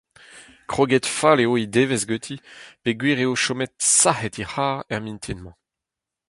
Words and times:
Kroget 0.71 1.05
fall 1.17 1.39
eo 1.43 1.53
he 1.57 1.65
devezh 1.73 2.07
ganti 2.09 2.35
peogwir 2.81 3.17
eo 3.23 3.33
chomet 3.43 3.73
sac’het 3.99 4.35
he 4.39 4.45
c’harr 4.51 4.79
er 4.93 5.01
mintin-mañ. 5.05 5.55